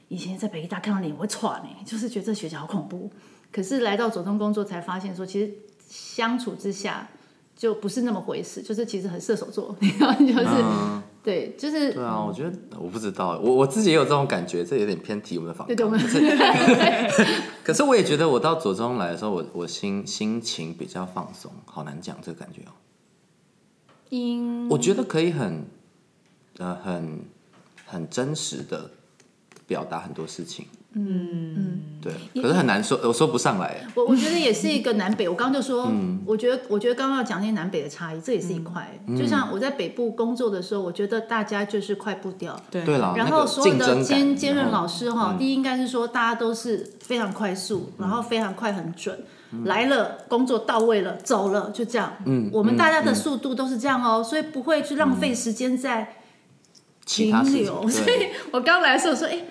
[0.09, 3.11] 以前在北医大看到你我会喘呢，就是觉得这学校好恐怖，
[3.53, 5.53] 可是来到左中工作才发现说，其实
[5.89, 7.09] 相处之下
[7.57, 15.91] 就不是那么回事，就是其实很射手座，然 后就是、嗯对，就是对啊，我觉得我不知道，我我自己也有这种感觉，这有点偏题我们的访谈。
[15.91, 15.99] 们
[17.65, 22.71] 可是我也觉得我到左中来的时候，我我心心情比较放松，好难讲这个感觉哦。
[24.17, 25.65] 因我觉得可以很
[26.59, 27.21] 呃很
[27.87, 28.91] 很真实的
[29.67, 30.67] 表达很多事情。
[30.69, 30.77] 嗯。
[30.99, 33.87] 嗯，对，可是很难说，我说不上来。
[33.95, 35.93] 我我觉得也是一个南北，我刚刚就说，
[36.25, 38.99] 我觉得我觉得刚刚要讲那些南北的差异，这也是一块。
[39.19, 42.83] 就像我在北部工作的时候，我觉得大家就是快步调，对。
[42.83, 49.19] 对啦，然那个后所有的兼兼任老师哈，第一应该是说大家都是非常快速，然后非常快很准。
[49.65, 52.13] 来了，工作到位了，走了，就这样。
[52.25, 56.15] 嗯，我们大家的速度都是这样哦，所以不会去浪费时间在
[57.05, 57.89] 停留。
[57.89, 59.45] 所以我刚来的时候说，哎，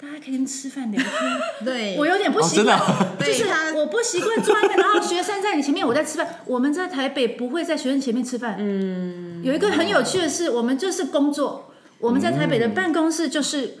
[0.00, 1.12] 大家可以吃饭聊天。
[1.64, 3.44] 对，我有点不习惯，哦就是
[3.76, 6.40] 我不习惯坐在那， 然后学生在你前面，我在吃饭。
[6.46, 8.56] 我们在台北不会在学生前面吃饭。
[8.58, 13.78] 嗯，有一个很有趣的是，我们就是工作，我们在台北的办公室就是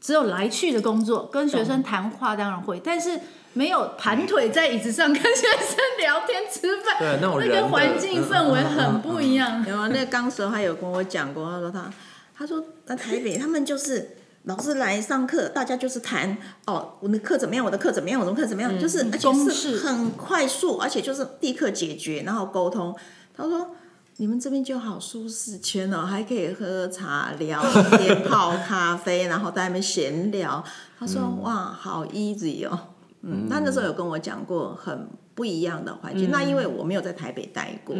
[0.00, 3.20] 只有来去的工作，跟学生谈话当然会，但是
[3.54, 7.18] 没有盘腿在椅子上跟学生聊天吃饭。
[7.20, 9.64] 那种人个环境氛围很不一样。
[9.66, 11.90] 有啊，那个刚时候他有跟我讲过，他说他
[12.36, 16.36] 他说在台北他们就是老师来上课，大家就是谈
[16.66, 22.94] 哦，我的课怎么样，我的课怎么样，我的课怎么样，就是而且是很快速，而且就是立刻解决，然后沟通。
[23.36, 23.74] 他说。
[24.18, 27.60] 你们这边就好舒适圈哦，还可以喝茶、聊
[27.98, 30.64] 天、泡咖啡，然后在那边闲聊。
[30.96, 32.78] 他说：“哇，好 easy 哦。”
[33.26, 36.30] 嗯，他那时候有跟我讲过很不一样的环境。
[36.30, 37.96] 那因为我没有在台北待过，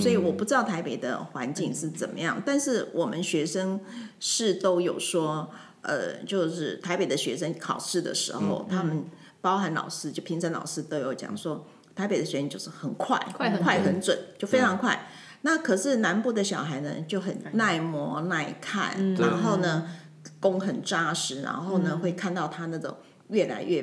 [0.00, 2.42] 所以我不知道台北的环境是怎么样。
[2.44, 3.78] 但是我们学生
[4.18, 5.50] 是都有说，
[5.82, 9.04] 呃，就是台北的学生考试的时候，他们
[9.40, 15.08] 包含老师，就评审老师都有讲说，台北的学生就是很快、快很准快很准，就非常快。
[15.42, 19.88] 那可是南部的小孩呢，就很耐磨耐看，然后呢，
[20.40, 22.96] 功很扎实，然后呢，会看到他那种
[23.28, 23.82] 越来越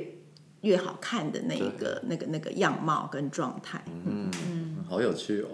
[0.61, 3.81] 越好看的那一个那个那个样貌跟状态。
[4.05, 4.29] 嗯，
[4.87, 5.49] 好有趣哦。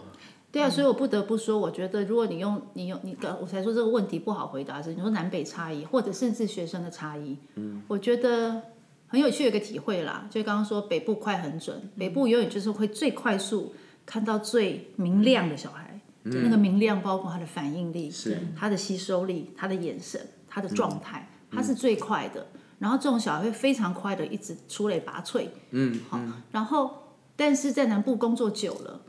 [0.51, 8.61] 对啊，所以我不得不说，我觉得如果你用你用你刚，我才说这个问题不好回答是，你说南北差异，或者甚至学生的差异，嗯，我觉得
[9.07, 10.25] 很有趣的一个体会啦。
[10.31, 13.75] 就刚刚说北部快很准，北部永远就是会最快速
[14.05, 18.37] 看到最明亮的小孩，那个明亮包括他的反应力、是。
[18.57, 22.47] 他的吸收力、他的眼神、他的状态，他是最快的。
[22.79, 26.19] 然后这种小孩会非常快的一直出类拔萃，嗯，好，
[26.51, 29.01] 然后但是在南部工作久了，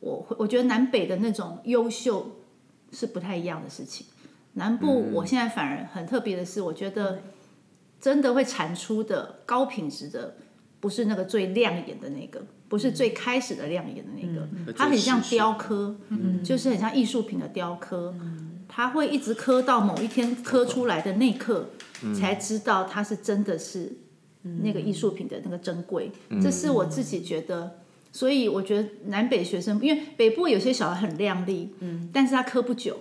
[0.00, 2.36] 我会我觉得南北的那种优秀
[2.92, 4.06] 是不太一样的事情。
[4.54, 7.22] 南部我现在反而很特别的是，我觉得
[8.00, 10.36] 真的会产出的高品质的，
[10.78, 15.96] 不是那个最亮眼的那个，不是最开始的亮眼的那个，它很像雕刻，
[16.44, 18.14] 就是很像艺术品的雕刻。
[18.68, 21.68] 它会一直磕到某一天磕出来的那一刻，
[22.18, 23.92] 才知道它是真的是
[24.62, 26.10] 那个艺术品的那个珍贵。
[26.42, 27.78] 这是我自己觉得，
[28.12, 32.98] 所以我觉得南北学生，因为北部有些小孩很靓丽，嗯，但是他磕不久，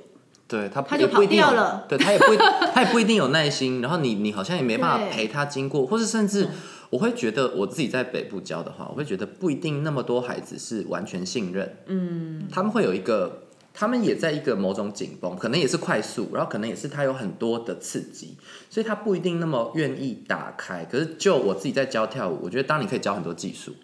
[0.47, 1.85] 对他他就跑掉了。
[1.89, 2.37] 对他也不一
[2.73, 6.47] 他也不一定有耐心，然后你你好像也没办法陪他经过，或是甚至
[6.89, 13.42] 我会觉得我自己在北部教的话，我会觉得不一定那么多孩子是完全信任，嗯，他们会有一个。
[13.73, 18.37] 他们也在一个某种紧绷，可能也是快速，然后可能也是他有很多的刺激，
[18.69, 20.85] 所以他不一定那么愿意打开。
[20.85, 23.75] 可是就我自己在教跳舞，我觉得当你可以教很多技术，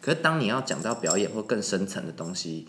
[0.00, 2.66] 可是当你要讲到表演或更深层的东西，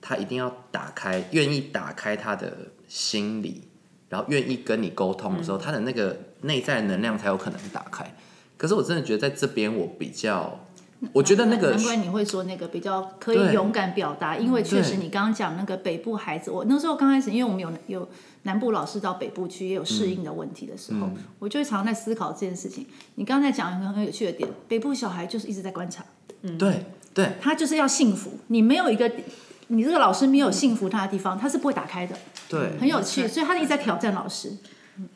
[0.00, 2.52] 他一定要打开，愿意打开他的
[2.88, 3.62] 心理，
[4.08, 8.16] 然后愿意跟你沟通的时候，他的那个内在能量才有可能打开。
[8.56, 10.66] 可是我真的觉得在这边我比较，
[11.12, 18.08] 我觉得那个难怪你会说那个比较可以勇敢表达，因为确实你刚刚讲那个北部孩子，我那时候刚开始，因为我们有有
[18.42, 22.86] 南部老师到北部去，也有适应的问题的时候，我就会常常在思考这件事情。
[23.14, 26.04] 你刚才讲一个很有趣的点，北部小孩就是一直在观察，
[26.42, 26.58] 嗯。
[26.58, 27.32] 对对。
[27.40, 29.10] 他就是要幸福，你没有一个。
[29.70, 32.16] 你这个老师没有幸福他的地方，他是不会打开的，
[32.48, 34.50] 对，很有趣，所以他一直在挑战老师。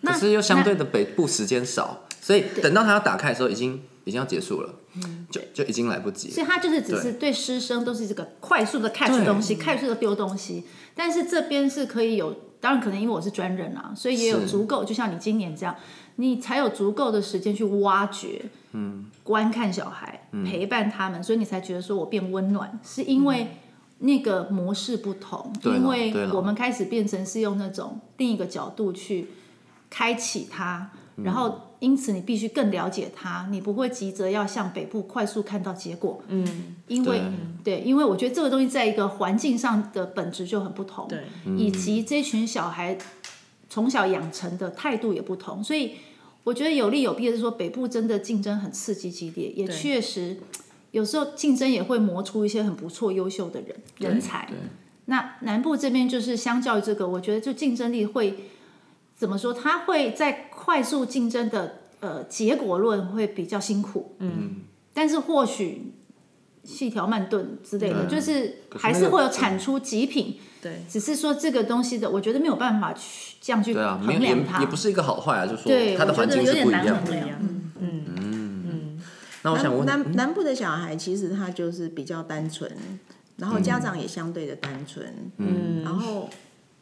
[0.03, 4.75] 那可是又相对的北部时间少，所以等到他要打开的时候，已经已经要结束了，
[5.31, 6.35] 就就已经来不及了。
[6.35, 7.33] 所以他就是只是对。
[7.33, 10.65] 师生都是这个快速的 catch 东西，快速的丢东西。
[10.95, 15.75] 但是这边是可以有，当然可能因为我是专人啊，所以也有足够，就像你今年这样，
[16.17, 23.49] 你才有足够的时间去挖掘，嗯，观看小孩，陪伴他们，所以你才觉得说我变温暖，是因为。
[24.05, 29.29] 那个模式不同，因为我们开始变成是用那种另一个角度去
[29.89, 37.21] 开启它，嗯然后因此你必须更了解它，你不会急着要向北部快速看到结果，嗯，因为
[37.63, 41.25] 对，因为我觉得这个东西在一个环境上的本质就很不同，对，
[41.57, 42.97] 以及这群小孩
[43.69, 45.93] 从小养成的态度也不同，所以
[46.45, 49.77] 我觉得有利有弊的是说，北部真的竞争很刺激激烈，也对。
[49.77, 50.39] 确实
[50.93, 54.49] 有时候竞争也会磨出一些很不错、优秀的人人才。
[55.07, 58.51] 那南部这边就是相较于这个，我觉得就竞争力会
[59.17, 59.53] 怎么说？
[59.53, 64.61] 他会在快速竞争的呃结果论会比较辛苦，嗯，
[64.95, 65.93] 但是或许
[66.63, 76.93] 细条慢炖之类的，对就是还是会有产出极品，对，只是说这个东西的，我觉得没有办法去这样去对啊，没有也衡量它，也不是一个好坏啊，就是它的环境我觉得有点是不一样的。
[76.93, 77.39] 难衡量。
[79.45, 82.71] 那我想问，南南部的小孩其实他就是比较单纯，
[83.39, 85.05] 然后家长也相对的单纯，
[85.39, 86.31] 嗯，然后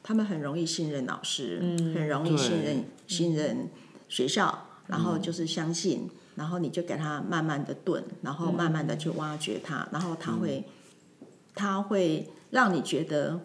[0.03, 3.69] 他们很容易信任老师，嗯，很容易信任信任
[4.09, 10.65] 学校，然后就是相信，然后你就给他慢慢的炖，然后慢慢的去挖掘他，然后他会
[11.55, 13.41] 他会让你觉得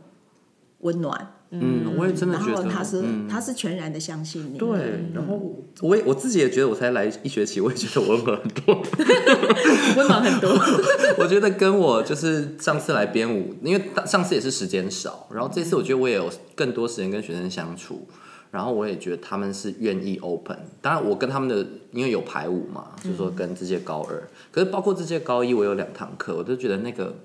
[0.80, 3.28] 温暖，嗯，我也真的然觉得，后他是嗯。
[3.28, 5.42] 他是全然的相信你，对，然后
[5.82, 8.76] 我也我自己也觉得，我才来一学期，我也觉得我温和很多。
[9.98, 10.50] 温暖很多，
[11.18, 18.08] 我觉得跟我就是上次来编舞，因为上次也是时间少，然后这次我觉得我也有更多时间跟学生相处，
[18.52, 20.58] 然后我也觉得他们是愿意 open。
[20.82, 27.16] 当然，我跟他们的因为有排舞嘛，就是说跟这些高二，可是包括这些高一，我有两堂课，我都觉得那个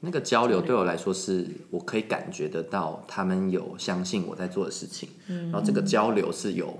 [0.00, 6.76] 那个交流对我来说是我可以感觉得到他们有相信我在做的事情，然后这个交流是有，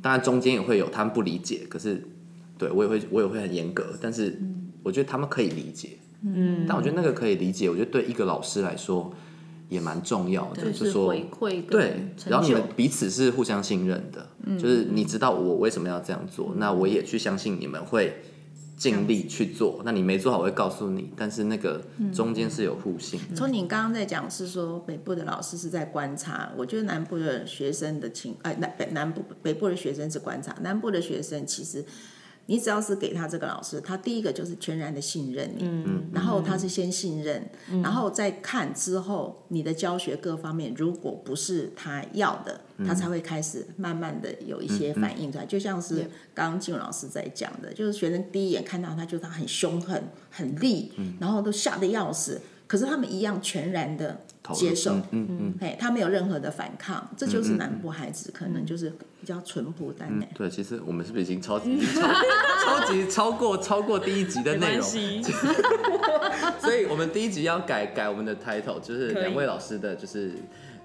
[0.00, 2.02] 当然中间也会有他们不理解，可是
[2.56, 4.40] 对我也会我也会很严格，但是
[4.82, 9.12] 我觉得他们可以理解，嗯，但我觉得那个可以理解，我觉得对一个老师来说
[9.70, 12.62] 也蛮重要的，就是说回馈对然后你们。
[12.76, 14.26] 彼此是互相信任的，
[14.58, 18.16] 就是你知道我为什么要这样做，那我也去相信你们会
[18.76, 19.80] 尽力去做。
[19.84, 21.80] 那你没做好，我会告诉你，但是那个
[22.12, 23.20] 中间是有互信。
[23.34, 31.84] 从你刚刚在讲是说北部的老师是在观察，我觉得南部的学生的情，呃，南北南部北部的学生是观察，南部的学生其实。
[32.50, 37.48] 你只要是给他这个老师，他第一个就是全然的信任你，嗯，然后他是先信任，
[37.80, 45.46] 然后再看之后你的教学各方面，如果不是他要的，他才会开始慢慢的有一些反应出来。
[45.46, 50.90] 就像是刚刚静老师在讲的，就是学生第一眼看到他，就是他很凶狠、很厉，
[51.20, 52.40] 然后都吓得要死，
[52.70, 54.20] 可是他们一样全然的
[54.52, 58.88] 接受，嗯嗯嗯，嘿，他没有任何的反抗，这就是南部孩子可能就是
[59.20, 60.28] 比较淳朴淡然。
[60.36, 61.76] 对，其实我们是不是已经超级
[62.62, 64.88] 超超级超过超过第一集的内容？
[64.94, 65.32] 没关系，
[66.62, 70.30] 所以我们第一集要改改我们的 title，就是两位老师的就是。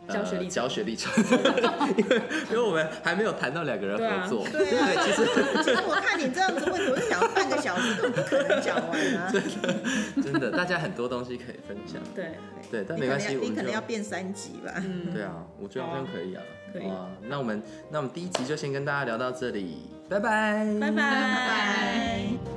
[0.08, 0.50] 呃教学历程。
[0.52, 1.12] 教学历程，
[1.98, 2.22] 因为
[2.52, 5.26] 因为我们还没有谈到两个人合作，对啊其实
[5.64, 7.20] 其实我看你这样子问题，我就想
[7.50, 9.32] 半个小时都不可能讲完啊。
[10.24, 12.32] 真的大家很多东西可以分享，对，
[12.72, 14.74] 对，但没关系，你可能要变三集吧。
[15.14, 16.42] 对啊， 我觉得好像可以啊，
[16.74, 22.55] 可以哇，那我们那我们第一集就先跟大家聊到这里，拜拜拜，拜拜。